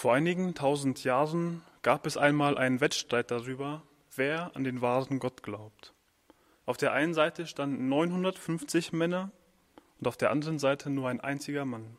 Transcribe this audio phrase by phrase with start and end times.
[0.00, 3.82] Vor einigen tausend Jahren gab es einmal einen Wettstreit darüber,
[4.16, 5.92] wer an den wahren Gott glaubt.
[6.64, 9.30] Auf der einen Seite standen 950 Männer
[9.98, 11.98] und auf der anderen Seite nur ein einziger Mann.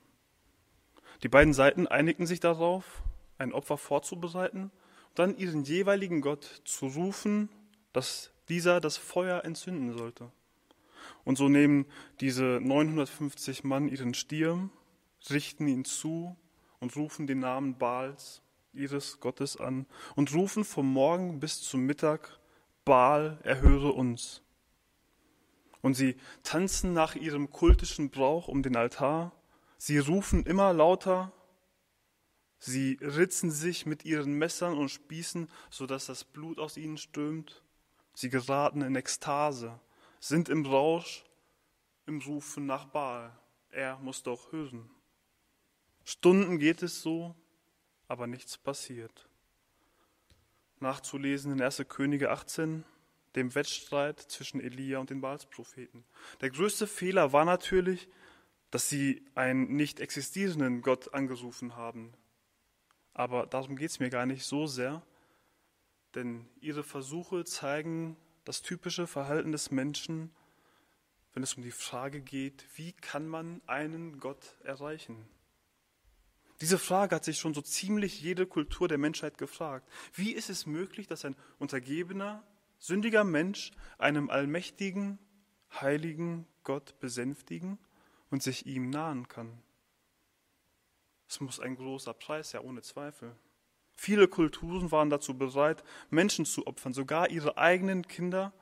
[1.21, 3.03] Die beiden Seiten einigten sich darauf,
[3.37, 4.71] ein Opfer vorzubereiten
[5.09, 7.49] und dann ihren jeweiligen Gott zu rufen,
[7.93, 10.31] dass dieser das Feuer entzünden sollte.
[11.23, 11.85] Und so nehmen
[12.19, 14.71] diese 950 Mann ihren Stier,
[15.29, 16.35] richten ihn zu
[16.81, 18.41] und rufen den Namen Baals,
[18.73, 19.85] ihres Gottes, an
[20.15, 22.39] und rufen vom Morgen bis zum Mittag,
[22.83, 24.41] Baal, erhöre uns.
[25.81, 29.31] Und sie tanzen nach ihrem kultischen Brauch um den Altar,
[29.77, 31.31] sie rufen immer lauter,
[32.59, 37.63] sie ritzen sich mit ihren Messern und Spießen, so dass das Blut aus ihnen strömt,
[38.13, 39.79] sie geraten in Ekstase,
[40.19, 41.25] sind im Rausch,
[42.07, 43.37] im Rufen nach Baal.
[43.69, 44.89] Er muss doch hören.
[46.03, 47.35] Stunden geht es so,
[48.07, 49.29] aber nichts passiert.
[50.79, 51.85] Nachzulesen in 1.
[51.87, 52.83] Könige 18,
[53.35, 56.03] dem Wettstreit zwischen Elia und den Baalspropheten.
[56.41, 58.09] Der größte Fehler war natürlich,
[58.71, 62.13] dass sie einen nicht existierenden Gott angerufen haben.
[63.13, 65.03] Aber darum geht es mir gar nicht so sehr,
[66.15, 70.31] denn ihre Versuche zeigen das typische Verhalten des Menschen,
[71.33, 75.29] wenn es um die Frage geht, wie kann man einen Gott erreichen?
[76.61, 79.89] Diese Frage hat sich schon so ziemlich jede Kultur der Menschheit gefragt.
[80.13, 82.43] Wie ist es möglich, dass ein untergebener,
[82.77, 85.17] sündiger Mensch einem allmächtigen,
[85.81, 87.79] heiligen Gott besänftigen
[88.29, 89.61] und sich ihm nahen kann?
[91.27, 93.35] Es muss ein großer Preis, ja ohne Zweifel.
[93.95, 98.53] Viele Kulturen waren dazu bereit, Menschen zu opfern, sogar ihre eigenen Kinder,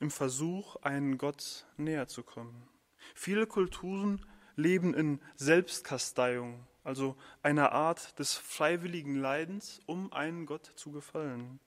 [0.00, 2.68] im Versuch, einen Gott näher zu kommen.
[3.14, 10.92] Viele Kulturen leben in Selbstkasteiung, also einer Art des freiwilligen Leidens, um einen Gott zu
[10.92, 11.60] gefallen.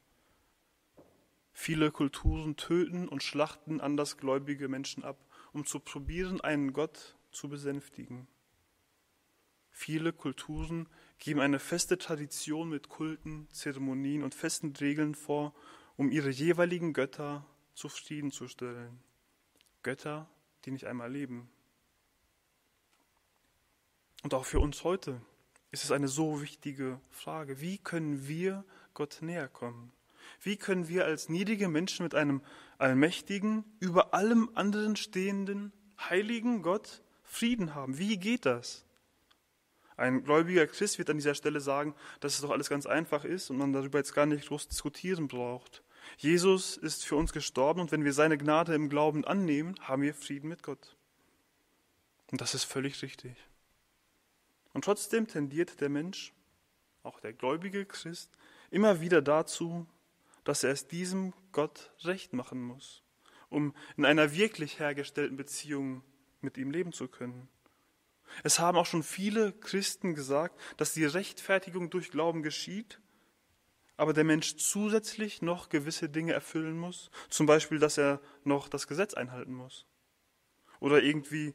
[1.54, 5.18] Viele Kulturen töten und schlachten andersgläubige Menschen ab,
[5.54, 8.28] um zu probieren, einen Gott zu besänftigen.
[9.70, 10.88] Viele Kulturen
[11.20, 15.54] geben eine feste Tradition mit Kulten, Zeremonien und festen Regeln vor,
[15.96, 19.00] um ihre jeweiligen Götter zufriedenzustellen.
[19.82, 20.30] Götter,
[20.66, 21.50] die nicht einmal leben.
[24.24, 25.22] Und auch für uns heute
[25.72, 27.60] ist es eine so wichtige Frage.
[27.60, 28.64] Wie können wir
[28.94, 29.92] Gott näher kommen?
[30.42, 32.42] Wie können wir als niedrige Menschen mit einem
[32.78, 37.98] allmächtigen, über allem anderen stehenden, heiligen Gott Frieden haben?
[37.98, 38.86] Wie geht das?
[39.98, 43.50] Ein gläubiger Christ wird an dieser Stelle sagen, dass es doch alles ganz einfach ist
[43.50, 45.84] und man darüber jetzt gar nicht groß diskutieren braucht.
[46.18, 50.14] Jesus ist für uns gestorben und wenn wir seine Gnade im Glauben annehmen, haben wir
[50.14, 50.96] Frieden mit Gott.
[52.32, 53.36] Und das ist völlig richtig.
[54.74, 56.34] Und trotzdem tendiert der Mensch,
[57.04, 58.32] auch der gläubige Christ,
[58.72, 59.88] immer wieder dazu,
[60.44, 63.04] dass er es diesem Gott recht machen muss,
[63.50, 66.04] um in einer wirklich hergestellten Beziehung
[66.42, 67.48] mit ihm leben zu können.
[68.44, 73.00] Es haben auch schon viele Christen gesagt, dass die Rechtfertigung durch Glauben geschieht,
[73.96, 78.88] aber der Mensch zusätzlich noch gewisse Dinge erfüllen muss, zum Beispiel, dass er noch das
[78.88, 79.86] Gesetz einhalten muss
[80.80, 81.54] oder irgendwie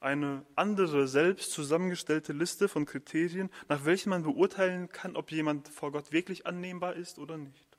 [0.00, 5.92] eine andere selbst zusammengestellte Liste von Kriterien, nach welchen man beurteilen kann, ob jemand vor
[5.92, 7.78] Gott wirklich annehmbar ist oder nicht.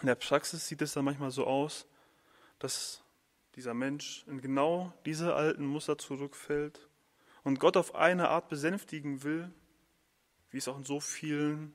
[0.00, 1.86] In der Praxis sieht es dann manchmal so aus,
[2.58, 3.02] dass
[3.54, 6.88] dieser Mensch in genau diese alten Muster zurückfällt
[7.44, 9.50] und Gott auf eine Art besänftigen will,
[10.50, 11.72] wie es auch in so vielen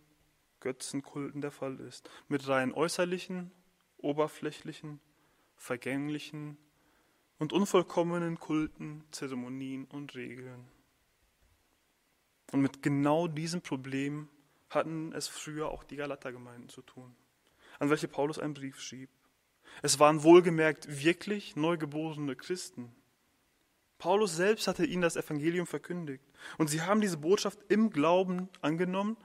[0.60, 3.52] Götzenkulten der Fall ist, mit rein äußerlichen,
[3.98, 5.00] oberflächlichen,
[5.56, 6.58] vergänglichen
[7.42, 10.68] und unvollkommenen Kulten, Zeremonien und Regeln.
[12.52, 14.30] Und mit genau diesem Problem
[14.70, 17.16] hatten es früher auch die Galatergemeinden zu tun,
[17.80, 19.10] an welche Paulus einen Brief schrieb.
[19.82, 22.94] Es waren wohlgemerkt wirklich neugeborene Christen.
[23.98, 26.24] Paulus selbst hatte ihnen das Evangelium verkündigt
[26.60, 29.18] und sie haben diese Botschaft im Glauben angenommen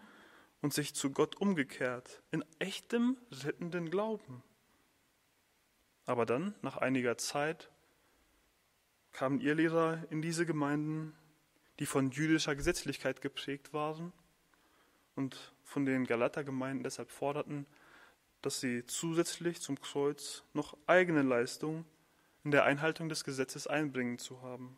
[0.62, 4.42] und sich zu Gott umgekehrt, in echtem rettenden Glauben.
[6.06, 7.70] Aber dann, nach einiger Zeit,
[9.16, 11.16] kamen ihr Lehrer in diese Gemeinden,
[11.78, 14.12] die von jüdischer Gesetzlichkeit geprägt waren
[15.14, 17.64] und von den Galatergemeinden deshalb forderten,
[18.42, 21.86] dass sie zusätzlich zum Kreuz noch eigene Leistung
[22.44, 24.76] in der Einhaltung des Gesetzes einbringen zu haben,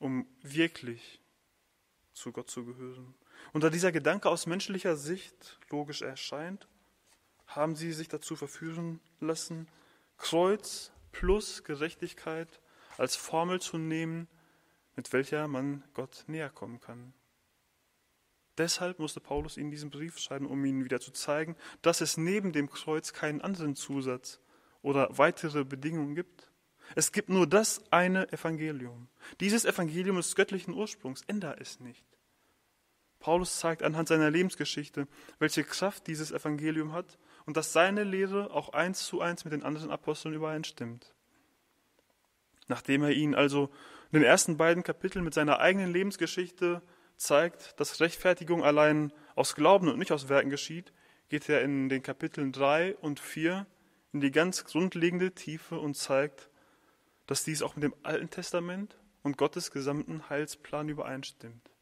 [0.00, 1.20] um wirklich
[2.12, 3.14] zu Gott zu gehören.
[3.52, 6.66] Und da dieser Gedanke aus menschlicher Sicht logisch erscheint,
[7.46, 9.68] haben sie sich dazu verführen lassen,
[10.18, 12.60] Kreuz plus Gerechtigkeit
[12.96, 14.28] als Formel zu nehmen,
[14.96, 17.14] mit welcher man Gott näher kommen kann.
[18.58, 22.52] Deshalb musste Paulus ihnen diesen Brief schreiben, um ihnen wieder zu zeigen, dass es neben
[22.52, 24.40] dem Kreuz keinen anderen Zusatz
[24.82, 26.50] oder weitere Bedingungen gibt.
[26.94, 29.08] Es gibt nur das eine Evangelium.
[29.40, 31.22] Dieses Evangelium des göttlichen Ursprungs.
[31.26, 32.04] Änder es nicht.
[33.20, 35.06] Paulus zeigt anhand seiner Lebensgeschichte,
[35.38, 39.62] welche Kraft dieses Evangelium hat und dass seine Lehre auch eins zu eins mit den
[39.62, 41.14] anderen Aposteln übereinstimmt.
[42.70, 43.64] Nachdem er ihnen also
[44.12, 46.82] in den ersten beiden Kapiteln mit seiner eigenen Lebensgeschichte
[47.16, 50.92] zeigt, dass Rechtfertigung allein aus Glauben und nicht aus Werken geschieht,
[51.30, 53.66] geht er in den Kapiteln 3 und 4
[54.12, 56.48] in die ganz grundlegende Tiefe und zeigt,
[57.26, 61.72] dass dies auch mit dem Alten Testament und Gottes gesamten Heilsplan übereinstimmt.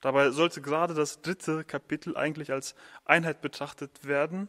[0.00, 2.74] Dabei sollte gerade das dritte Kapitel eigentlich als
[3.04, 4.48] Einheit betrachtet werden,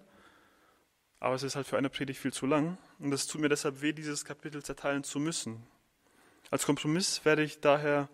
[1.19, 3.81] aber es ist halt für eine Predigt viel zu lang und es tut mir deshalb
[3.81, 5.63] weh, dieses Kapitel zerteilen zu müssen.
[6.51, 8.10] Als Kompromiss werde ich daher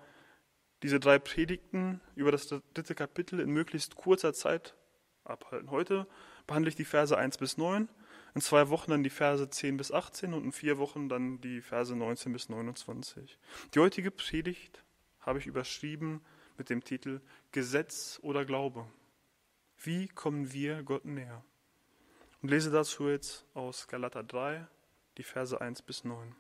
[0.84, 4.76] diese drei Predigten über das dritte Kapitel in möglichst kurzer Zeit
[5.24, 5.72] abhalten.
[5.72, 6.08] Heute
[6.48, 7.90] behandle ich die Verse 1 bis 9,
[8.34, 11.62] in zwei Wochen dann die Verse 10 bis 18 und in vier Wochen dann die
[11.62, 13.40] Verse 19 bis 29.
[13.74, 14.84] Die heutige Predigt
[15.22, 16.22] habe ich überschrieben
[16.58, 17.22] mit dem Titel
[17.52, 18.86] Gesetz oder Glaube.
[19.78, 21.44] Wie kommen wir Gott näher?
[22.46, 24.68] Und lese dazu jetzt aus Galater 3,
[25.18, 26.36] die Verse 1 bis 9.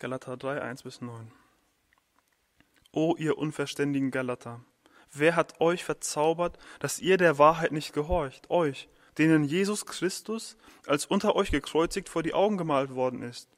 [0.00, 1.30] Galater 3, 1 bis 9.
[2.90, 4.64] O ihr unverständigen Galater,
[5.12, 10.56] wer hat euch verzaubert, dass ihr der Wahrheit nicht gehorcht, euch, denen Jesus Christus
[10.88, 13.48] als unter euch gekreuzigt vor die Augen gemalt worden ist?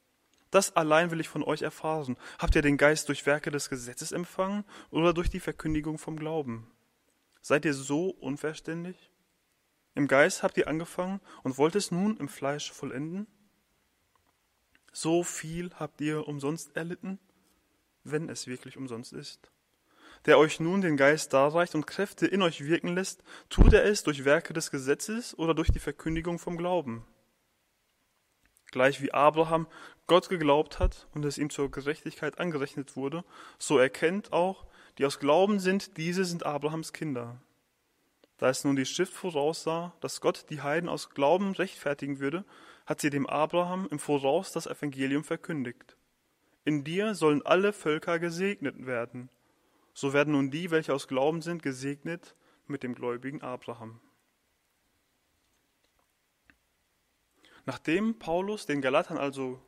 [0.55, 2.17] Das allein will ich von euch erfahren.
[2.39, 6.71] Habt ihr den Geist durch Werke des Gesetzes empfangen oder durch die Verkündigung vom Glauben?
[7.41, 9.11] Seid ihr so unverständig?
[9.97, 13.27] Im Geist habt ihr angefangen und wollt es nun im Fleisch vollenden?
[14.93, 17.19] So viel habt ihr umsonst erlitten,
[18.05, 19.51] wenn es wirklich umsonst ist.
[20.25, 24.05] Der euch nun den Geist darreicht und Kräfte in euch wirken lässt, tut er es
[24.05, 27.05] durch Werke des Gesetzes oder durch die Verkündigung vom Glauben.
[28.75, 29.69] Gleich wie Abraham
[30.09, 33.23] Gott geglaubt hat und es ihm zur Gerechtigkeit angerechnet wurde,
[33.57, 34.67] so erkennt auch,
[34.99, 37.41] die aus Glauben sind, diese sind Abrahams Kinder.
[38.37, 42.45] Da es nun die Schrift voraussah, dass Gott die Heiden aus Glauben rechtfertigen würde,
[42.85, 45.97] hat sie dem Abraham im Voraus das Evangelium verkündigt.
[46.65, 49.31] In dir sollen alle Völker gesegnet werden.
[49.93, 52.35] So werden nun die, welche aus Glauben sind, gesegnet
[52.67, 54.01] mit dem gläubigen Abraham.
[57.67, 59.61] Nachdem Paulus den Galatern also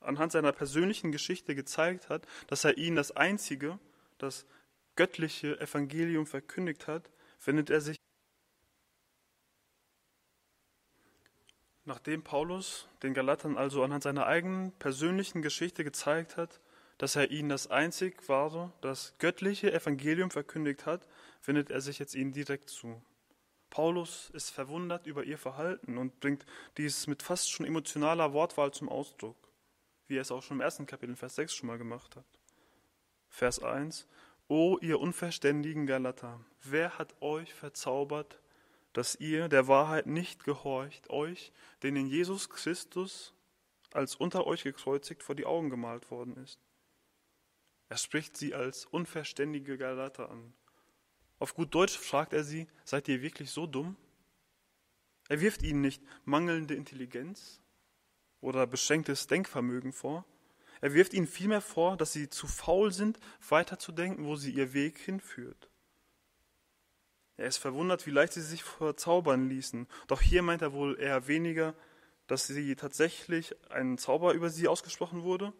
[0.00, 3.78] anhand seiner persönlichen Geschichte gezeigt hat, dass er ihnen das einzige,
[4.18, 4.46] das
[4.96, 7.10] göttliche Evangelium verkündigt hat,
[7.44, 7.96] wendet er sich
[11.84, 16.60] Nachdem Paulus den Galatern also anhand seiner eigenen persönlichen Geschichte gezeigt hat,
[16.96, 21.08] dass er ihnen das einzig wahre, das göttliche Evangelium verkündigt hat,
[21.44, 23.02] wendet er sich jetzt ihnen direkt zu.
[23.72, 26.44] Paulus ist verwundert über ihr Verhalten und bringt
[26.76, 29.48] dies mit fast schon emotionaler Wortwahl zum Ausdruck,
[30.08, 32.26] wie er es auch schon im ersten Kapitel, Vers 6 schon mal gemacht hat.
[33.30, 34.06] Vers 1.
[34.46, 38.42] O ihr unverständigen Galater, wer hat euch verzaubert,
[38.92, 41.50] dass ihr der Wahrheit nicht gehorcht, euch,
[41.82, 43.32] denen Jesus Christus
[43.94, 46.60] als unter euch gekreuzigt vor die Augen gemalt worden ist.
[47.88, 50.52] Er spricht sie als unverständige Galater an.
[51.42, 53.96] Auf gut Deutsch fragt er sie, seid ihr wirklich so dumm?
[55.28, 57.60] Er wirft ihnen nicht mangelnde Intelligenz
[58.40, 60.24] oder beschränktes Denkvermögen vor.
[60.80, 63.18] Er wirft ihnen vielmehr vor, dass sie zu faul sind,
[63.48, 65.68] weiterzudenken, wo sie ihr Weg hinführt.
[67.36, 69.88] Er ist verwundert, wie leicht sie sich verzaubern ließen.
[70.06, 71.74] Doch hier meint er wohl eher weniger,
[72.28, 75.52] dass sie tatsächlich ein Zauber über sie ausgesprochen wurde,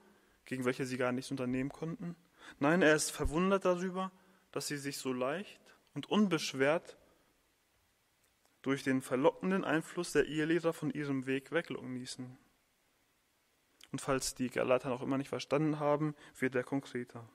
[0.44, 2.14] gegen welche sie gar nichts unternehmen konnten.
[2.60, 4.12] Nein, er ist verwundert darüber,
[4.52, 5.58] dass sie sich so leicht
[5.94, 6.96] und unbeschwert
[8.62, 12.38] durch den verlockenden Einfluss der Ehelehrer von ihrem Weg weglocken ließen.
[13.90, 17.28] Und falls die Galater noch immer nicht verstanden haben, wird er konkreter.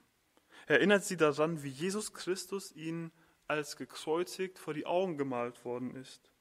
[0.66, 3.12] Er erinnert sie daran, wie Jesus Christus ihnen
[3.48, 6.32] als gekreuzigt vor die Augen gemalt worden ist.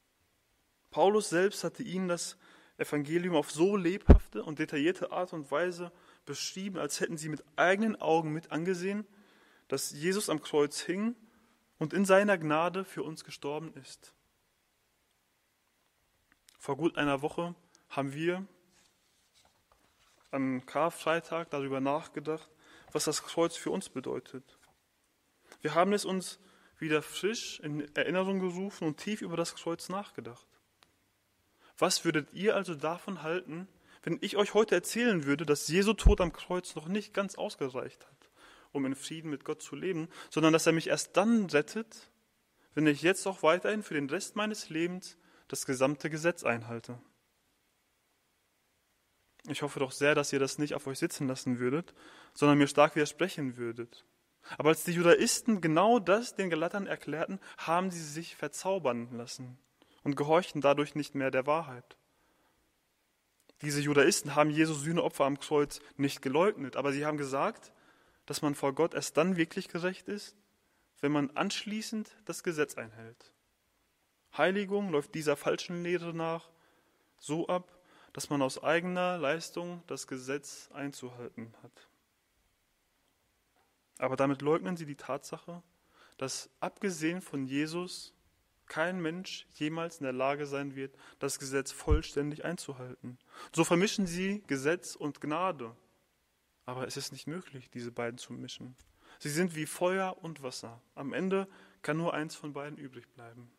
[0.90, 2.38] Paulus selbst hatte ihnen das
[2.78, 5.92] Evangelium auf so lebhafte und detaillierte Art und Weise
[6.24, 9.06] beschrieben, als hätten sie mit eigenen Augen mit angesehen,
[9.68, 11.14] dass Jesus am Kreuz hing
[11.78, 14.14] und in seiner Gnade für uns gestorben ist.
[16.58, 17.54] Vor gut einer Woche
[17.88, 18.46] haben wir
[20.30, 22.50] am Karfreitag darüber nachgedacht,
[22.92, 24.58] was das Kreuz für uns bedeutet.
[25.60, 26.38] Wir haben es uns
[26.78, 30.46] wieder frisch in Erinnerung gerufen und tief über das Kreuz nachgedacht.
[31.78, 33.68] Was würdet ihr also davon halten,
[34.02, 38.06] wenn ich euch heute erzählen würde, dass Jesu Tod am Kreuz noch nicht ganz ausgereicht
[38.06, 38.15] hat,
[38.76, 42.10] um in Frieden mit Gott zu leben, sondern dass er mich erst dann rettet,
[42.74, 45.16] wenn ich jetzt auch weiterhin für den Rest meines Lebens
[45.48, 47.00] das gesamte Gesetz einhalte.
[49.48, 51.94] Ich hoffe doch sehr, dass ihr das nicht auf euch sitzen lassen würdet,
[52.34, 54.04] sondern mir stark widersprechen würdet.
[54.58, 59.58] Aber als die Judaisten genau das den Galatern erklärten, haben sie sich verzaubern lassen
[60.02, 61.96] und gehorchten dadurch nicht mehr der Wahrheit.
[63.62, 67.72] Diese Judaisten haben Jesu Sühneopfer am Kreuz nicht geleugnet, aber sie haben gesagt,
[68.26, 70.36] dass man vor Gott erst dann wirklich gerecht ist,
[71.00, 73.32] wenn man anschließend das Gesetz einhält.
[74.36, 76.50] Heiligung läuft dieser falschen Lehre nach
[77.18, 77.72] so ab,
[78.12, 81.88] dass man aus eigener Leistung das Gesetz einzuhalten hat.
[83.98, 85.62] Aber damit leugnen sie die Tatsache,
[86.18, 88.12] dass abgesehen von Jesus
[88.66, 93.18] kein Mensch jemals in der Lage sein wird, das Gesetz vollständig einzuhalten.
[93.54, 95.76] So vermischen sie Gesetz und Gnade.
[96.66, 98.74] Aber es ist nicht möglich, diese beiden zu mischen.
[99.18, 100.82] Sie sind wie Feuer und Wasser.
[100.94, 101.48] Am Ende
[101.80, 103.50] kann nur eins von beiden übrig bleiben.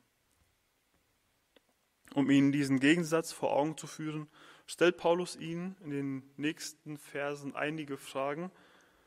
[2.14, 4.28] Um ihnen diesen Gegensatz vor Augen zu führen,
[4.66, 8.52] stellt Paulus ihnen in den nächsten Versen einige Fragen,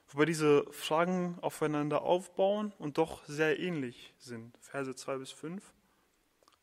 [0.09, 4.57] wobei diese Fragen aufeinander aufbauen und doch sehr ähnlich sind.
[4.61, 5.62] Verse 2 bis 5.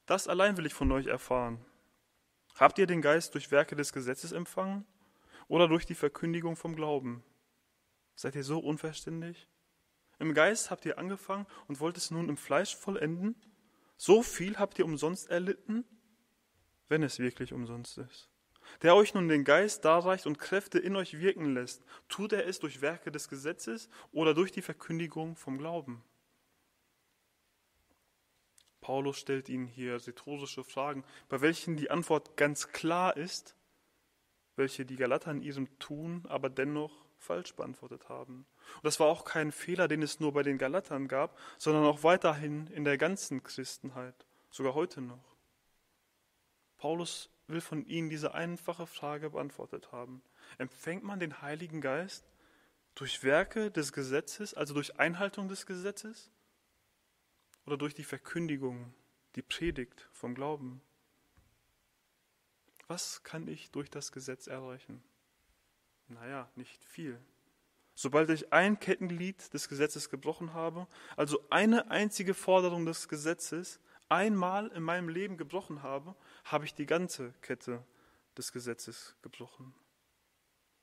[0.06, 1.64] Das allein will ich von euch erfahren.
[2.56, 4.86] Habt ihr den Geist durch Werke des Gesetzes empfangen
[5.48, 7.24] oder durch die Verkündigung vom Glauben?
[8.16, 9.48] Seid ihr so unverständig?
[10.20, 13.36] Im Geist habt ihr angefangen und wollt es nun im Fleisch vollenden?
[13.96, 15.86] So viel habt ihr umsonst erlitten,
[16.88, 18.30] wenn es wirklich umsonst ist.
[18.82, 22.60] Der euch nun den Geist darreicht und Kräfte in euch wirken lässt, tut er es
[22.60, 26.04] durch Werke des Gesetzes oder durch die Verkündigung vom Glauben?
[28.82, 33.57] Paulus stellt ihnen hier rhetorische Fragen, bei welchen die Antwort ganz klar ist,
[34.58, 38.46] welche die Galater in ihrem Tun aber dennoch falsch beantwortet haben.
[38.76, 42.04] Und das war auch kein Fehler, den es nur bei den Galatern gab, sondern auch
[42.04, 45.38] weiterhin in der ganzen Christenheit, sogar heute noch.
[46.78, 50.22] Paulus will von ihnen diese einfache Frage beantwortet haben.
[50.58, 52.30] Empfängt man den Heiligen Geist
[52.94, 56.32] durch Werke des Gesetzes, also durch Einhaltung des Gesetzes?
[57.68, 58.94] oder durch die Verkündigung,
[59.36, 60.82] die Predigt vom Glauben?
[62.88, 65.04] Was kann ich durch das Gesetz erreichen?
[66.08, 67.20] Naja, nicht viel.
[67.96, 74.68] Sobald ich ein Kettenglied des Gesetzes gebrochen habe, also eine einzige Forderung des Gesetzes, einmal
[74.68, 76.16] in meinem Leben gebrochen habe,
[76.46, 77.84] habe ich die ganze Kette
[78.38, 79.74] des Gesetzes gebrochen.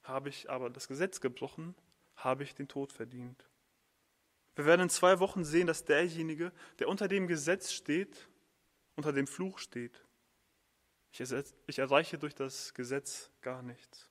[0.03, 1.75] Habe ich aber das Gesetz gebrochen,
[2.17, 3.49] habe ich den Tod verdient.
[4.57, 8.29] Wir werden in zwei Wochen sehen, dass derjenige, der unter dem Gesetz steht,
[8.97, 10.04] unter dem Fluch steht.
[11.17, 11.33] Ich,
[11.67, 14.11] ich erreiche durch das Gesetz gar nichts.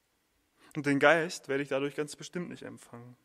[0.75, 3.17] Und den Geist werde ich dadurch ganz bestimmt nicht empfangen.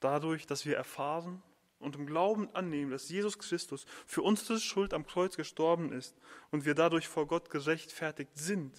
[0.00, 1.42] Dadurch, dass wir erfahren
[1.78, 6.14] und im Glauben annehmen, dass Jesus Christus für unsere Schuld am Kreuz gestorben ist
[6.50, 8.76] und wir dadurch vor Gott gerechtfertigt sind,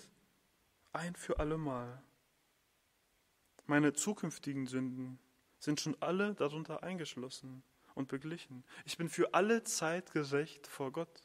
[0.92, 2.04] ein für allemal.
[3.66, 5.20] Meine zukünftigen Sünden
[5.60, 7.64] sind schon alle darunter eingeschlossen
[7.96, 8.64] und beglichen.
[8.86, 11.22] Ich bin für alle Zeit gerecht vor Gott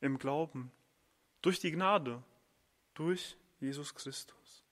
[0.00, 0.72] im Glauben,
[1.42, 2.22] durch die Gnade,
[2.94, 4.64] durch Jesus Christus.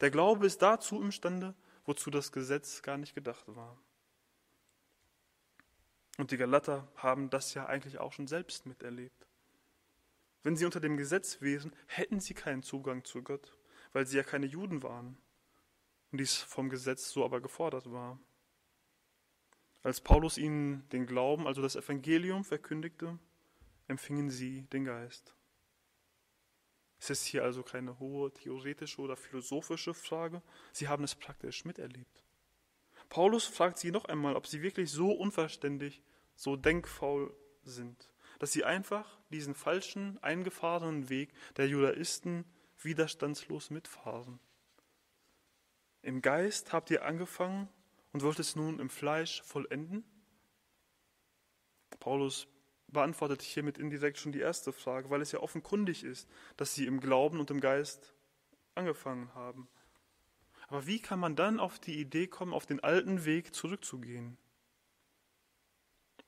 [0.00, 1.54] Der Glaube ist dazu imstande,
[1.84, 3.78] wozu das Gesetz gar nicht gedacht war.
[6.18, 9.26] Und die Galater haben das ja eigentlich auch schon selbst miterlebt.
[10.42, 13.56] Wenn sie unter dem Gesetz wären, hätten sie keinen Zugang zu Gott,
[13.92, 15.18] weil sie ja keine Juden waren
[16.12, 18.18] und dies vom Gesetz so aber gefordert war.
[19.82, 23.18] Als Paulus ihnen den Glauben, also das Evangelium, verkündigte,
[23.86, 25.35] empfingen sie den Geist.
[26.98, 32.24] Es ist hier also keine hohe theoretische oder philosophische Frage, sie haben es praktisch miterlebt.
[33.08, 36.02] Paulus fragt sie noch einmal, ob sie wirklich so unverständlich,
[36.34, 42.44] so denkfaul sind, dass sie einfach diesen falschen, eingefahrenen Weg der Judaisten
[42.78, 44.40] widerstandslos mitfahren.
[46.02, 47.68] Im Geist habt ihr angefangen,
[48.16, 50.02] und wollte es nun im Fleisch vollenden?
[52.00, 52.48] Paulus
[52.96, 57.00] beantwortet hiermit indirekt schon die erste Frage, weil es ja offenkundig ist, dass sie im
[57.00, 58.14] Glauben und im Geist
[58.74, 59.68] angefangen haben.
[60.68, 64.36] Aber wie kann man dann auf die Idee kommen, auf den alten Weg zurückzugehen?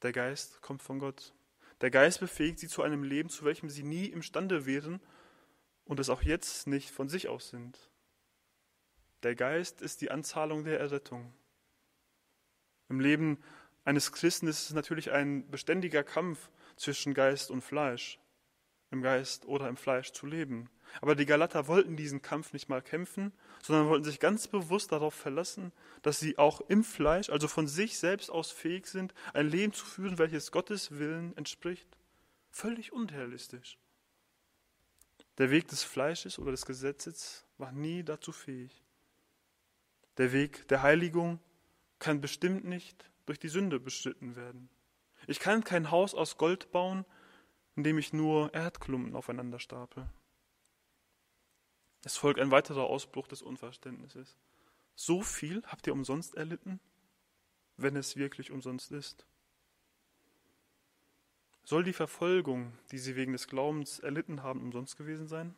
[0.02, 1.34] Der Geist kommt von Gott.
[1.80, 5.00] Der Geist befähigt sie zu einem Leben, zu welchem sie nie imstande wären
[5.84, 7.90] und es auch jetzt nicht von sich aus sind.
[9.22, 11.32] Der Geist ist die Anzahlung der Errettung.
[12.88, 13.42] Im Leben
[13.84, 18.18] eines Christen ist es natürlich ein beständiger Kampf zwischen Geist und Fleisch,
[18.90, 20.70] im Geist oder im Fleisch zu leben.
[21.02, 23.32] Aber die Galater wollten diesen Kampf nicht mal kämpfen,
[23.62, 27.99] sondern wollten sich ganz bewusst darauf verlassen, dass sie auch im Fleisch, also von sich
[27.99, 31.88] selbst aus fähig sind, ein Leben zu führen, welches Gottes Willen entspricht.
[32.50, 33.78] Völlig unrealistisch.
[35.37, 38.82] Der Weg des Fleisches oder des Gesetzes war nie dazu fähig.
[40.16, 41.38] Der Weg der Heiligung
[41.99, 44.68] kann bestimmt nicht durch die Sünde bestritten werden.
[45.28, 47.04] Ich kann kein Haus aus Gold bauen,
[47.76, 50.08] indem ich nur Erdklumpen aufeinander stapel.
[52.02, 54.38] Es folgt ein weiterer Ausbruch des Unverständnisses.
[54.94, 56.80] So viel habt ihr umsonst erlitten,
[57.76, 59.26] wenn es wirklich umsonst ist.
[61.62, 65.54] Soll die Verfolgung, die sie wegen des Glaubens erlitten haben, umsonst gewesen sein?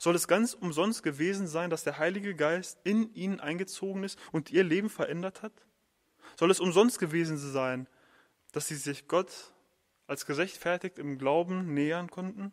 [0.00, 4.50] Soll es ganz umsonst gewesen sein, dass der Heilige Geist in ihnen eingezogen ist und
[4.50, 5.52] ihr Leben verändert hat?
[6.36, 7.86] Soll es umsonst gewesen sein,
[8.52, 9.52] dass sie sich Gott
[10.06, 12.52] als gerechtfertigt im Glauben nähern konnten?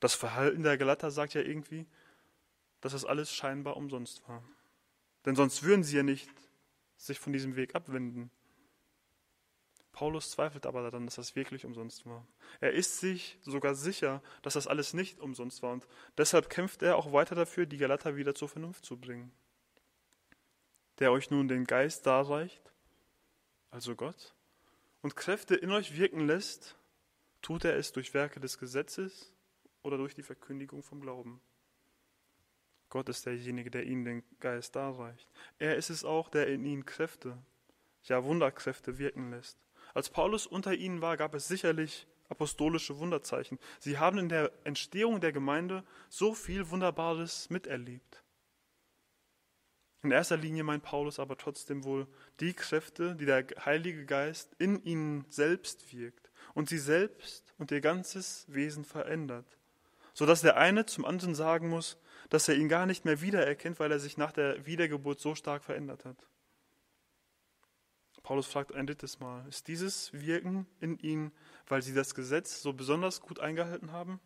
[0.00, 1.86] Das Verhalten der Galater sagt ja irgendwie,
[2.80, 4.42] dass das alles scheinbar umsonst war.
[5.24, 6.30] Denn sonst würden sie ja nicht
[6.96, 8.30] sich von diesem Weg abwenden.
[9.92, 12.26] Paulus zweifelt aber daran, dass das wirklich umsonst war.
[12.60, 15.86] Er ist sich sogar sicher, dass das alles nicht umsonst war und
[16.18, 19.32] deshalb kämpft er auch weiter dafür, die Galater wieder zur Vernunft zu bringen.
[20.98, 22.74] Der euch nun den Geist darreicht,
[23.70, 24.34] also Gott,
[25.02, 26.76] und Kräfte in euch wirken lässt,
[27.42, 29.32] tut er es durch Werke des Gesetzes
[29.82, 31.40] oder durch die Verkündigung vom Glauben.
[32.88, 35.28] Gott ist derjenige, der ihnen den Geist darreicht.
[35.58, 37.38] Er ist es auch, der in ihnen Kräfte,
[38.04, 39.58] ja Wunderkräfte wirken lässt.
[39.94, 43.58] Als Paulus unter ihnen war, gab es sicherlich apostolische Wunderzeichen.
[43.78, 48.22] Sie haben in der Entstehung der Gemeinde so viel Wunderbares miterlebt.
[50.02, 52.06] In erster Linie meint Paulus aber trotzdem wohl
[52.40, 57.80] die Kräfte, die der Heilige Geist in ihnen selbst wirkt und sie selbst und ihr
[57.80, 59.58] ganzes Wesen verändert,
[60.14, 61.98] sodass der eine zum anderen sagen muss,
[62.28, 65.64] dass er ihn gar nicht mehr wiedererkennt, weil er sich nach der Wiedergeburt so stark
[65.64, 66.16] verändert hat.
[68.22, 71.30] Paulus fragt ein drittes Mal, ist dieses Wirken in ihnen,
[71.68, 74.18] weil sie das Gesetz so besonders gut eingehalten haben?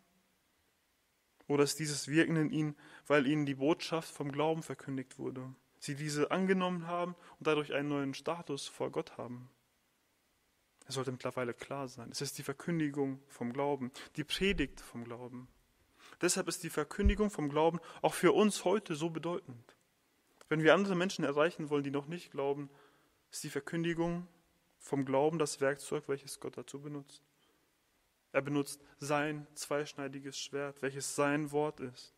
[1.51, 5.53] Oder ist dieses Wirken in ihnen, weil ihnen die Botschaft vom Glauben verkündigt wurde?
[5.79, 9.49] Sie diese angenommen haben und dadurch einen neuen Status vor Gott haben?
[10.87, 12.07] Es sollte mittlerweile klar sein.
[12.09, 15.49] Es ist die Verkündigung vom Glauben, die Predigt vom Glauben.
[16.21, 19.75] Deshalb ist die Verkündigung vom Glauben auch für uns heute so bedeutend.
[20.47, 22.69] Wenn wir andere Menschen erreichen wollen, die noch nicht glauben,
[23.29, 24.25] ist die Verkündigung
[24.79, 27.21] vom Glauben das Werkzeug, welches Gott dazu benutzt.
[28.31, 32.13] Er benutzt sein zweischneidiges Schwert, welches sein Wort ist.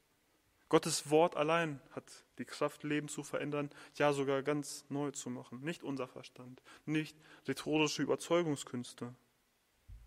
[0.69, 2.03] Gottes Wort allein hat
[2.39, 5.61] die Kraft, Leben zu verändern, ja sogar ganz neu zu machen.
[5.61, 7.15] Nicht unser Verstand, nicht
[7.47, 9.13] rhetorische Überzeugungskünste.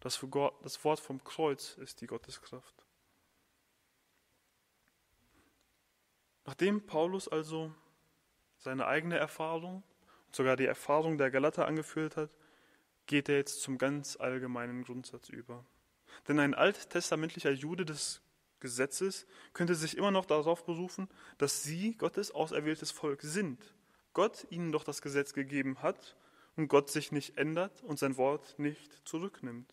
[0.01, 0.25] Das,
[0.63, 2.85] das Wort vom Kreuz ist die Gotteskraft.
[6.45, 7.73] Nachdem Paulus also
[8.59, 9.83] seine eigene Erfahrung
[10.33, 12.31] sogar die Erfahrung der Galater angeführt hat,
[13.07, 15.65] geht er jetzt zum ganz allgemeinen Grundsatz über.
[16.29, 18.23] Denn ein alttestamentlicher Jude des
[18.61, 23.75] Gesetzes könnte sich immer noch darauf berufen, dass sie Gottes auserwähltes Volk sind.
[24.13, 26.17] Gott ihnen doch das Gesetz gegeben hat
[26.57, 29.73] und Gott sich nicht ändert und sein Wort nicht zurücknimmt.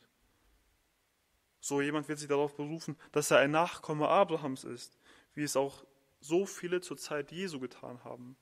[1.62, 4.98] So jemand wird sich darauf berufen, dass er ein Nachkomme Abrahams ist,
[5.34, 5.86] wie es auch
[6.20, 8.36] so viele zur Zeit Jesu getan haben.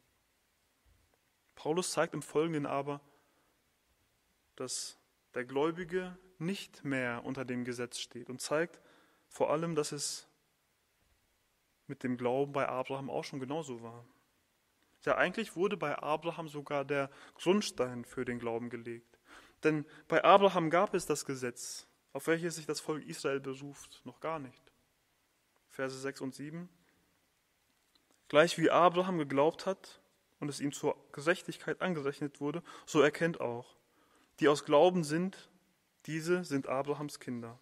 [1.53, 2.99] Paulus zeigt im Folgenden aber,
[4.55, 4.97] dass
[5.35, 8.81] der Gläubige nicht mehr unter dem Gesetz steht und zeigt
[9.29, 10.27] vor allem, dass es
[11.87, 14.05] mit dem Glauben bei Abraham auch schon genauso war.
[15.05, 19.19] Ja, eigentlich wurde bei Abraham sogar der Grundstein für den Glauben gelegt.
[19.63, 24.19] Denn bei Abraham gab es das Gesetz, auf welches sich das Volk Israel beruft, noch
[24.19, 24.71] gar nicht.
[25.69, 26.69] Verse 6 und 7.
[28.27, 30.01] Gleich wie Abraham geglaubt hat,
[30.41, 33.77] und es ihm zur Gerechtigkeit angerechnet wurde, so erkennt auch,
[34.39, 35.50] die aus Glauben sind,
[36.05, 37.59] diese sind Abrahams Kinder.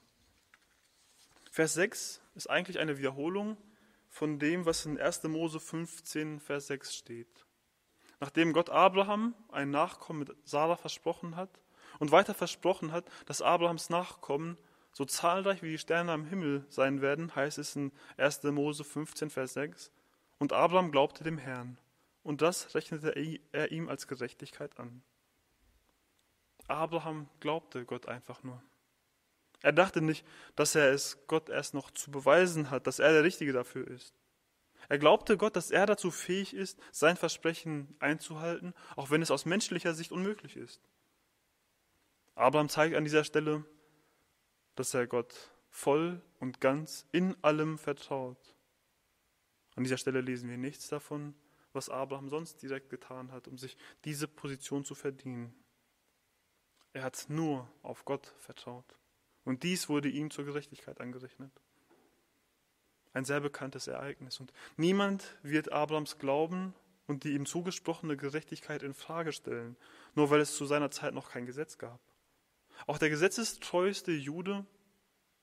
[1.51, 3.57] Vers 6 ist eigentlich eine Wiederholung
[4.07, 5.23] von dem, was in 1.
[5.23, 7.45] Mose 15, Vers 6 steht.
[8.19, 11.49] Nachdem Gott Abraham ein Nachkommen mit Sarah versprochen hat
[11.99, 14.57] und weiter versprochen hat, dass Abrahams Nachkommen
[14.91, 18.43] so zahlreich wie die Sterne am Himmel sein werden, heißt es in 1.
[18.43, 19.91] Mose 15, Vers 6,
[20.39, 21.77] und Abraham glaubte dem Herrn
[22.23, 23.13] und das rechnete
[23.51, 25.01] er ihm als Gerechtigkeit an.
[26.69, 28.61] Abraham glaubte Gott einfach nur.
[29.61, 33.23] Er dachte nicht, dass er es Gott erst noch zu beweisen hat, dass er der
[33.23, 34.13] Richtige dafür ist.
[34.87, 39.45] Er glaubte Gott, dass er dazu fähig ist, sein Versprechen einzuhalten, auch wenn es aus
[39.45, 40.81] menschlicher Sicht unmöglich ist.
[42.35, 43.65] Abraham zeigt an dieser Stelle,
[44.75, 48.55] dass er Gott voll und ganz in allem vertraut.
[49.75, 51.35] An dieser Stelle lesen wir nichts davon,
[51.73, 55.53] was Abraham sonst direkt getan hat, um sich diese Position zu verdienen.
[56.93, 58.85] Er hat nur auf Gott vertraut.
[59.45, 61.51] Und dies wurde ihm zur Gerechtigkeit angerechnet.
[63.13, 64.39] Ein sehr bekanntes Ereignis.
[64.39, 66.73] Und niemand wird Abrahams Glauben
[67.07, 69.75] und die ihm zugesprochene Gerechtigkeit in Frage stellen,
[70.15, 71.99] nur weil es zu seiner Zeit noch kein Gesetz gab.
[72.85, 74.65] Auch der gesetzestreueste Jude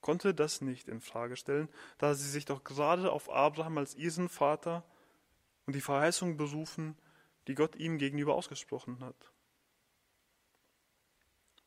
[0.00, 4.28] konnte das nicht in Frage stellen, da sie sich doch gerade auf Abraham als ihren
[4.28, 4.84] Vater
[5.66, 6.96] und die Verheißung berufen,
[7.48, 9.32] die Gott ihm gegenüber ausgesprochen hat.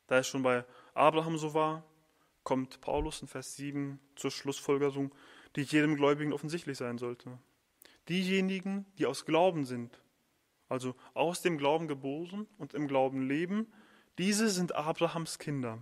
[0.10, 1.84] Da es schon bei Abraham so war,
[2.43, 5.13] kommt Paulus in Vers 7 zur Schlussfolgerung,
[5.56, 7.38] die jedem Gläubigen offensichtlich sein sollte.
[8.10, 10.02] Diejenigen, die aus Glauben sind,
[10.67, 13.72] also aus dem Glauben geboren und im Glauben leben,
[14.17, 15.78] diese sind Abrahams Kinder.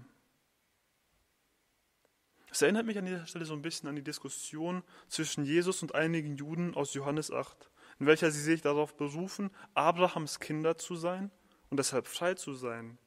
[2.52, 5.96] Es erinnert mich an dieser Stelle so ein bisschen an die Diskussion zwischen Jesus und
[5.96, 11.32] einigen Juden aus Johannes 8, in welcher sie sich darauf berufen, Abrahams Kinder zu sein
[11.70, 12.98] und deshalb frei zu sein.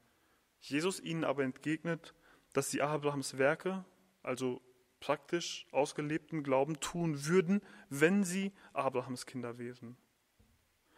[0.61, 2.14] Jesus ihnen aber entgegnet,
[2.53, 3.85] dass sie Abrahams Werke,
[4.23, 4.61] also
[5.01, 9.96] praktisch ausgelebten Glauben, tun würden, wenn sie Abrahams Kinder wären.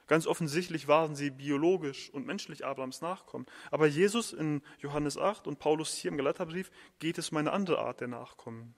[0.08, 3.46] Ganz offensichtlich waren sie biologisch und menschlich Abrahams Nachkommen.
[3.70, 7.78] Aber Jesus in Johannes 8 und Paulus hier im Galaterbrief geht es um eine andere
[7.78, 8.74] Art der Nachkommen.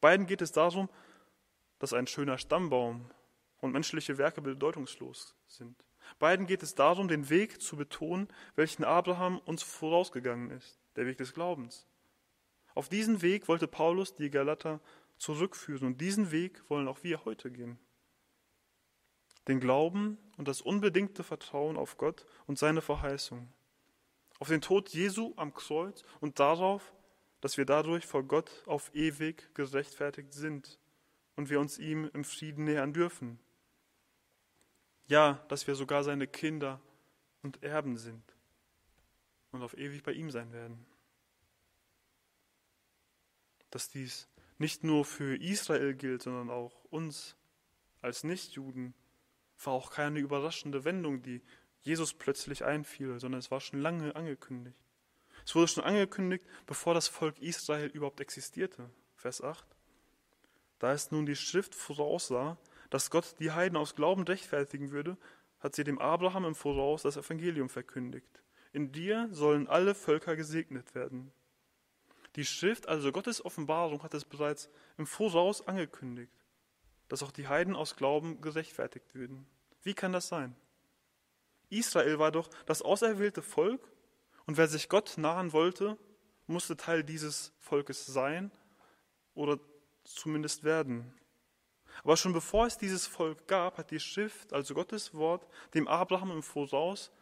[0.00, 0.88] Beiden geht es darum,
[1.80, 3.10] dass ein schöner Stammbaum
[3.60, 5.76] und menschliche Werke bedeutungslos sind.
[6.18, 11.18] Beiden geht es darum, den Weg zu betonen, welchen Abraham uns vorausgegangen ist, der Weg
[11.18, 11.86] des Glaubens.
[12.74, 14.80] Auf diesen Weg wollte Paulus die Galater
[15.16, 17.78] zurückführen und diesen Weg wollen auch wir heute gehen.
[19.46, 23.52] Den Glauben und das unbedingte Vertrauen auf Gott und seine Verheißung.
[24.40, 26.92] Auf den Tod Jesu am Kreuz und darauf,
[27.40, 30.78] dass wir dadurch vor Gott auf ewig gerechtfertigt sind
[31.36, 33.38] und wir uns ihm im Frieden nähern dürfen.
[35.06, 36.80] Ja, dass wir sogar seine Kinder
[37.42, 38.22] und Erben sind
[39.52, 40.84] und auf ewig bei ihm sein werden.
[43.70, 47.36] Dass dies nicht nur für Israel gilt, sondern auch uns
[48.00, 48.94] als Nichtjuden,
[49.62, 51.42] war auch keine überraschende Wendung, die
[51.82, 54.78] Jesus plötzlich einfiel, sondern es war schon lange angekündigt.
[55.44, 58.90] Es wurde schon angekündigt, bevor das Volk Israel überhaupt existierte.
[59.16, 59.66] Vers 8.
[60.78, 62.56] Da es nun die Schrift voraussah,
[62.90, 65.16] dass Gott die Heiden aus Glauben rechtfertigen würde,
[65.60, 68.42] hat sie dem Abraham im Voraus das Evangelium verkündigt.
[68.72, 71.32] In dir sollen alle Völker gesegnet werden.
[72.36, 74.68] Die Schrift, also Gottes Offenbarung, hat es bereits
[74.98, 76.32] im Voraus angekündigt,
[77.08, 79.46] dass auch die Heiden aus Glauben gerechtfertigt würden.
[79.82, 80.56] Wie kann das sein?
[81.70, 83.80] Israel war doch das auserwählte Volk
[84.46, 85.96] und wer sich Gott nahen wollte,
[86.46, 88.50] musste Teil dieses Volkes sein
[89.34, 89.58] oder
[90.04, 91.14] zumindest werden.
[92.02, 96.30] Aber schon bevor es dieses Volk gab, hat die Schrift, also Gottes Wort, dem Abraham
[96.32, 97.12] im Voraus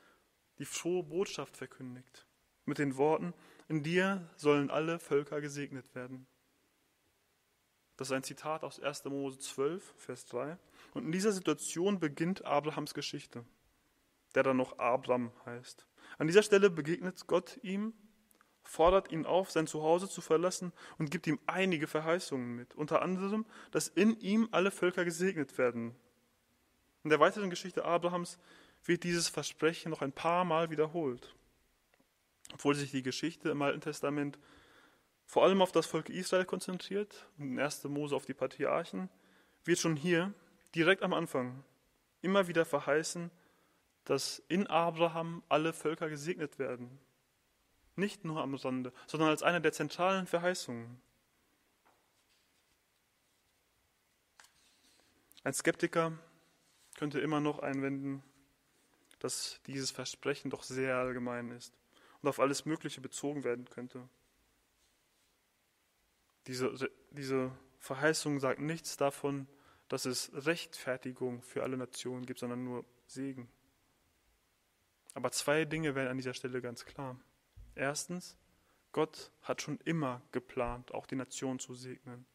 [0.59, 2.27] die frohe Botschaft verkündigt.
[2.65, 3.35] Mit den Worten,
[3.69, 6.27] in dir sollen alle Völker gesegnet werden.
[7.97, 9.05] Das ist ein Zitat aus 1.
[9.05, 10.59] Mose 12, Vers 3.
[10.95, 13.45] Und in dieser Situation beginnt Abrahams Geschichte,
[14.35, 15.87] der dann noch Abram heißt.
[16.19, 17.93] An dieser Stelle begegnet Gott ihm
[18.63, 23.45] fordert ihn auf, sein Zuhause zu verlassen und gibt ihm einige Verheißungen mit, unter anderem,
[23.71, 25.95] dass in ihm alle Völker gesegnet werden.
[27.05, 28.39] In der weiteren Geschichte Abrahams
[28.85, 31.35] wird dieses Versprechen noch ein paar Mal wiederholt.
[32.53, 34.39] Obwohl sich die Geschichte im Alten Testament
[35.27, 37.85] vor allem auf das Volk Israel konzentriert und in 1.
[37.85, 39.09] Mose auf die Patriarchen,
[39.65, 40.35] wird schon hier,
[40.75, 41.65] direkt am Anfang,
[42.21, 43.31] immer wieder verheißen,
[44.05, 46.99] dass in Abraham alle Völker gesegnet werden.
[48.03, 51.01] Nicht nur am Rande, sondern als eine der zentralen Verheißungen.
[55.45, 56.19] Ein Skeptiker
[56.97, 58.25] könnte immer noch einwenden,
[59.21, 61.73] dass dieses Versprechen doch sehr allgemein ist
[62.21, 64.09] und auf alles Mögliche bezogen werden könnte.
[66.49, 69.47] Diese, diese Verheißung sagt nichts davon,
[69.87, 73.49] dass es Rechtfertigung für alle Nationen gibt, sondern nur Segen.
[75.15, 77.17] Aber zwei Dinge werden an dieser Stelle ganz klar.
[77.75, 78.37] Erstens,
[78.93, 82.27] Gott hat schon immer geplant, auch die Nation zu segnen.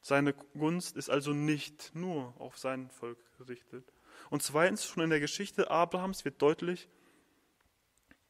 [0.00, 3.90] Seine Gunst ist also nicht nur auf sein Volk gerichtet.
[4.30, 6.88] Und zweitens, schon in der Geschichte Abrahams wird deutlich,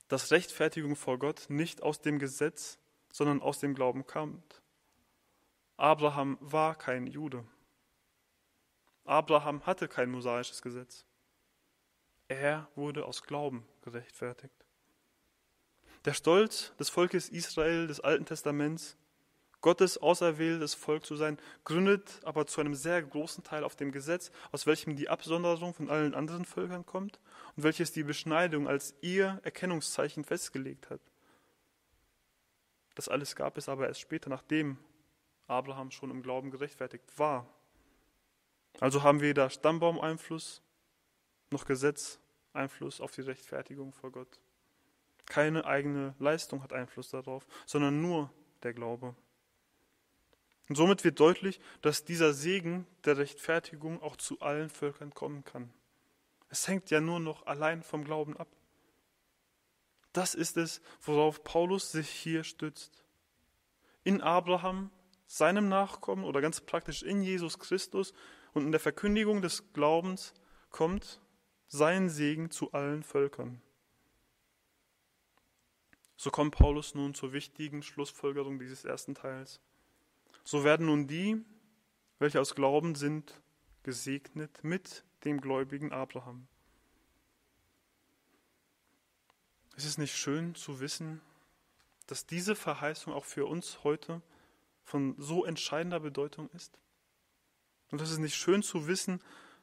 [0.09, 2.79] dass Rechtfertigung vor Gott nicht aus dem Gesetz,
[3.11, 4.63] sondern aus dem Glauben kommt.
[5.77, 7.45] Abraham war kein Jude.
[9.05, 11.05] Abraham hatte kein mosaisches Gesetz.
[12.29, 14.64] Er wurde aus Glauben gerechtfertigt.
[16.05, 18.97] Der Stolz des Volkes Israel des Alten Testaments
[19.63, 24.31] Gottes auserwähltes Volk zu sein, gründet aber zu einem sehr großen Teil auf dem Gesetz,
[24.53, 27.19] aus welchem die Absonderung von allen anderen Völkern kommt
[27.57, 31.01] und welches die Beschneidung als ihr Erkennungszeichen festgelegt hat.
[32.95, 34.77] Das alles gab es aber erst später, nachdem
[35.47, 37.49] Abraham schon im Glauben gerechtfertigt war.
[38.81, 40.61] Also haben wir weder Stammbaum-Einfluss
[41.51, 42.21] noch Gesetz
[42.53, 44.39] Einfluss auf die Rechtfertigung vor Gott.
[45.27, 48.31] Keine eigene Leistung hat Einfluss darauf, sondern nur
[48.63, 49.15] der Glaube.
[50.69, 55.73] Und somit wird deutlich, dass dieser Segen der Rechtfertigung auch zu allen Völkern kommen kann.
[56.49, 58.49] Es hängt ja nur noch allein vom Glauben ab.
[60.13, 63.05] Das ist es, worauf Paulus sich hier stützt.
[64.05, 64.91] In Abraham,
[65.27, 68.15] seinem Nachkommen oder ganz praktisch in Jesus Christus
[68.53, 70.33] und in der Verkündigung des Glaubens
[70.71, 71.21] kommt
[71.67, 73.61] sein Segen zu allen Völkern.
[76.17, 79.61] So kommt Paulus nun zur wichtigen Schlussfolgerung dieses ersten Teils.
[80.45, 81.43] So werden nun die,
[82.19, 83.41] welche aus Glauben sind,
[83.83, 86.47] gesegnet mit dem gläubigen Abraham.
[89.77, 91.21] Es ist nicht schön zu wissen,
[92.07, 94.23] dass diese Verheißung auch für uns heute
[94.85, 96.79] von so entscheidender Bedeutung ist?
[97.91, 99.23] Und es ist nicht schön zu wissen,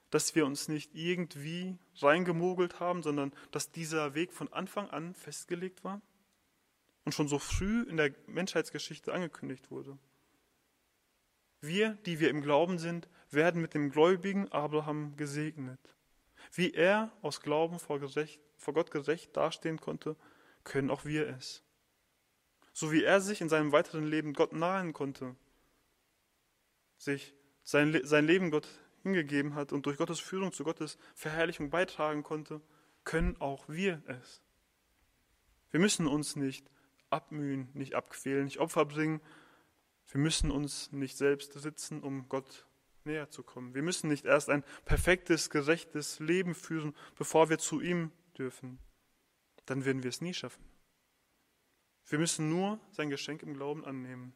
[0.09, 5.83] dass wir uns nicht irgendwie reingemogelt haben, sondern dass dieser Weg von Anfang an festgelegt
[5.83, 6.01] war
[7.05, 9.97] und schon so früh in der Menschheitsgeschichte angekündigt wurde.
[11.61, 15.79] Wir, die wir im Glauben sind, werden mit dem gläubigen Abraham gesegnet.
[16.53, 20.15] Wie er aus Glauben vor, gerecht, vor Gott gerecht dastehen konnte,
[20.63, 21.63] können auch wir es.
[22.73, 25.35] So wie er sich in seinem weiteren Leben Gott nahen konnte,
[26.97, 28.67] sich sein, sein Leben Gott
[29.03, 32.61] hingegeben hat und durch Gottes Führung zu Gottes Verherrlichung beitragen konnte,
[33.03, 34.41] können auch wir es.
[35.71, 36.69] Wir müssen uns nicht
[37.11, 39.21] abmühen, nicht abquälen, nicht Opfer bringen.
[40.07, 42.67] Wir müssen uns nicht selbst sitzen, um Gott
[43.03, 43.73] näher zu kommen.
[43.73, 48.79] Wir müssen nicht erst ein perfektes, gerechtes Leben führen, bevor wir zu ihm dürfen.
[49.65, 50.63] Dann werden wir es nie schaffen.
[52.07, 54.33] Wir müssen nur sein Geschenk im Glauben annehmen.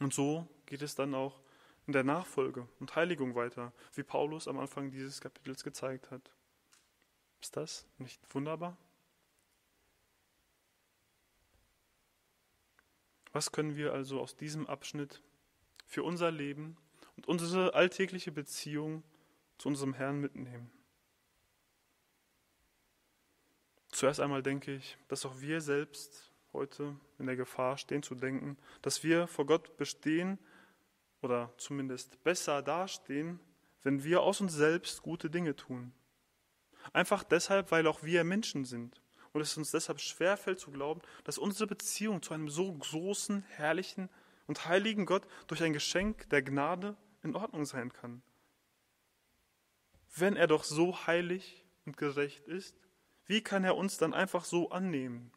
[0.00, 1.40] Und so geht es dann auch
[1.86, 6.32] in der Nachfolge und Heiligung weiter, wie Paulus am Anfang dieses Kapitels gezeigt hat.
[7.40, 8.76] Ist das nicht wunderbar?
[13.36, 15.20] Was können wir also aus diesem Abschnitt
[15.84, 16.78] für unser Leben
[17.16, 19.02] und unsere alltägliche Beziehung
[19.58, 20.70] zu unserem Herrn mitnehmen?
[23.88, 28.56] Zuerst einmal denke ich, dass auch wir selbst heute in der Gefahr stehen zu denken,
[28.80, 30.38] dass wir vor Gott bestehen
[31.20, 33.38] oder zumindest besser dastehen,
[33.82, 35.92] wenn wir aus uns selbst gute Dinge tun.
[36.94, 38.98] Einfach deshalb, weil auch wir Menschen sind
[39.36, 44.08] und es uns deshalb schwerfällt zu glauben, dass unsere Beziehung zu einem so großen, herrlichen
[44.46, 48.22] und heiligen Gott durch ein Geschenk der Gnade in Ordnung sein kann.
[50.14, 52.80] Wenn er doch so heilig und gerecht ist,
[53.26, 55.30] wie kann er uns dann einfach so annehmen,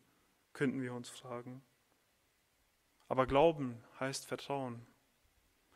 [0.53, 1.62] könnten wir uns fragen.
[3.09, 4.88] Aber Glauben heißt Vertrauen.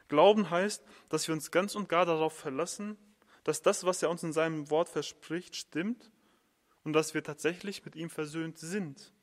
[0.07, 2.97] Glauben heißt, dass wir uns ganz und gar darauf verlassen,
[3.43, 6.09] dass das, was er uns in seinem Wort verspricht, stimmt
[6.83, 9.13] und dass wir tatsächlich mit ihm versöhnt sind.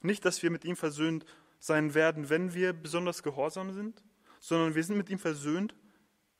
[0.00, 1.24] Nicht, dass wir mit ihm versöhnt
[1.58, 4.02] sein werden, wenn wir besonders gehorsam sind,
[4.40, 5.74] sondern wir sind mit ihm versöhnt,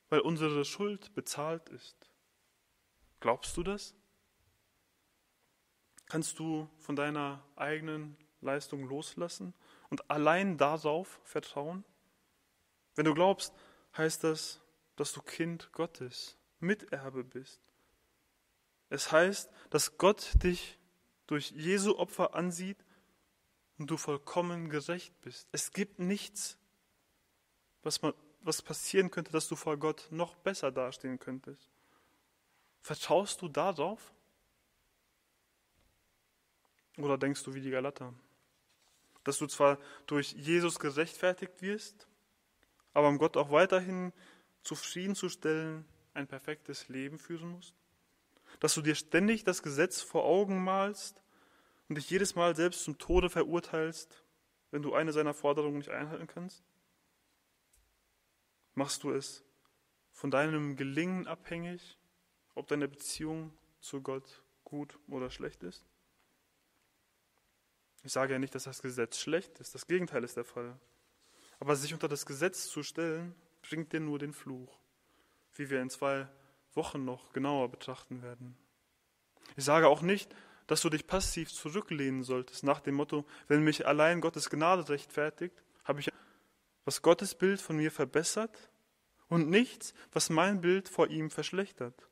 [0.09, 2.11] weil unsere Schuld bezahlt ist.
[3.19, 3.95] Glaubst du das?
[6.07, 9.53] Kannst du von deiner eigenen Leistung loslassen
[9.89, 11.83] und allein darauf vertrauen?
[12.93, 13.53] Wenn du glaubst,
[13.97, 14.61] heißt das,
[14.95, 17.59] dass du Kind Gottes, Miterbe bist.
[18.95, 20.79] Es heißt, dass Gott dich
[21.27, 22.77] durch Jesu Opfer ansieht
[23.77, 25.49] und du vollkommen gerecht bist.
[25.51, 26.57] Es gibt nichts,
[27.83, 31.69] was, man, was passieren könnte, dass du vor Gott noch besser dastehen könntest.
[32.83, 34.13] Vertraust du darauf?
[36.97, 38.13] Oder denkst du wie die Galater,
[39.25, 42.07] dass du zwar durch Jesus gerechtfertigt wirst,
[42.93, 44.13] aber um Gott auch weiterhin
[44.63, 47.75] zufriedenzustellen, ein perfektes Leben führen musst?
[48.59, 51.21] Dass du dir ständig das Gesetz vor Augen malst
[51.89, 54.23] und dich jedes Mal selbst zum Tode verurteilst,
[54.71, 56.63] wenn du eine seiner Forderungen nicht einhalten kannst?
[58.73, 59.43] Machst du es
[60.11, 61.97] von deinem Gelingen abhängig,
[62.55, 65.85] ob deine Beziehung zu Gott gut oder schlecht ist?
[68.03, 70.79] Ich sage ja nicht, dass das Gesetz schlecht ist, das Gegenteil ist der Fall.
[71.59, 74.77] Aber sich unter das Gesetz zu stellen, bringt dir nur den Fluch,
[75.55, 76.27] wie wir in zwei
[76.75, 78.57] Wochen noch genauer betrachten werden.
[79.55, 80.33] Ich sage auch nicht,
[80.67, 85.63] dass du dich passiv zurücklehnen solltest nach dem Motto, wenn mich allein Gottes Gnade rechtfertigt,
[85.83, 86.11] habe ich
[86.85, 88.69] was Gottes Bild von mir verbessert
[89.27, 92.07] und nichts, was mein Bild vor ihm verschlechtert.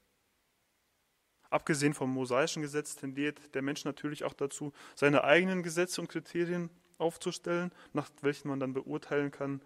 [1.49, 6.71] Abgesehen vom mosaischen Gesetz tendiert der Mensch natürlich auch dazu, seine eigenen Gesetze und Kriterien
[6.97, 9.62] aufzustellen, nach welchen man dann beurteilen kann,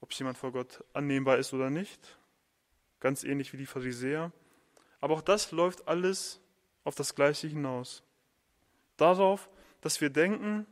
[0.00, 2.18] ob jemand vor Gott annehmbar ist oder nicht.
[3.00, 4.32] Ganz ähnlich wie die Pharisäer.
[5.00, 6.40] Aber auch das läuft alles
[6.84, 8.02] auf das Gleiche hinaus.
[8.96, 9.48] Darauf,
[9.80, 10.66] dass wir denken,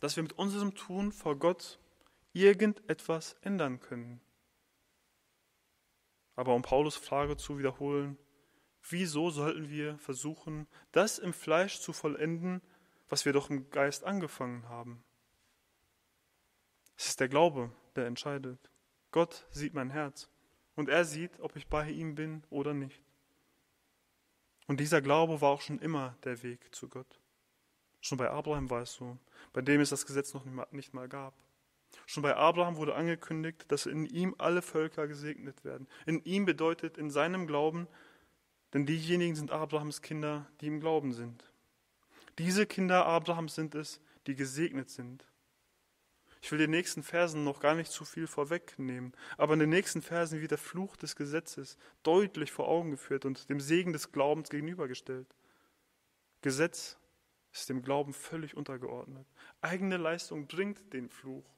[0.00, 1.78] dass wir mit unserem Tun vor Gott
[2.32, 4.20] irgendetwas ändern können.
[6.34, 8.18] Aber um Paulus Frage zu wiederholen,
[8.82, 12.60] wieso sollten wir versuchen, das im Fleisch zu vollenden,
[13.08, 15.02] was wir doch im Geist angefangen haben?
[16.96, 18.70] Es ist der Glaube, der entscheidet.
[19.10, 20.28] Gott sieht mein Herz
[20.76, 23.02] und er sieht, ob ich bei ihm bin oder nicht.
[24.68, 27.20] Und dieser Glaube war auch schon immer der Weg zu Gott.
[28.00, 29.18] Schon bei Abraham war es so,
[29.52, 31.34] bei dem es das Gesetz noch nicht mal gab.
[32.04, 35.88] Schon bei Abraham wurde angekündigt, dass in ihm alle Völker gesegnet werden.
[36.04, 37.88] In ihm bedeutet in seinem Glauben,
[38.74, 41.44] denn diejenigen sind Abrahams Kinder, die im Glauben sind.
[42.38, 45.24] Diese Kinder Abrahams sind es, die gesegnet sind.
[46.46, 50.00] Ich will den nächsten Versen noch gar nicht zu viel vorwegnehmen, aber in den nächsten
[50.00, 54.48] Versen wird der Fluch des Gesetzes deutlich vor Augen geführt und dem Segen des Glaubens
[54.48, 55.26] gegenübergestellt.
[56.42, 56.98] Gesetz
[57.52, 59.26] ist dem Glauben völlig untergeordnet.
[59.60, 61.50] Eigene Leistung bringt den Fluch.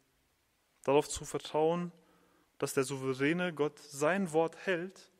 [0.84, 1.92] Darauf zu vertrauen,
[2.56, 5.12] dass der souveräne Gott sein Wort hält,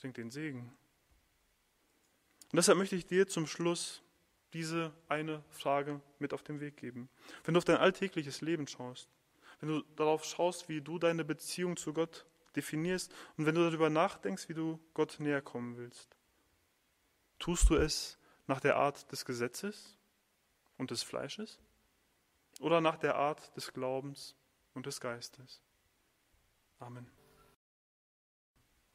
[0.00, 0.76] bringt den Segen.
[2.50, 4.02] Und deshalb möchte ich dir zum Schluss
[4.54, 7.08] diese eine Frage mit auf den Weg geben.
[7.44, 9.08] Wenn du auf dein alltägliches Leben schaust,
[9.60, 12.24] wenn du darauf schaust, wie du deine Beziehung zu Gott
[12.56, 16.16] definierst und wenn du darüber nachdenkst, wie du Gott näher kommen willst,
[17.38, 19.98] tust du es nach der Art des Gesetzes
[20.78, 21.58] und des Fleisches
[22.60, 24.36] oder nach der Art des Glaubens
[24.74, 25.60] und des Geistes?
[26.78, 27.23] Amen.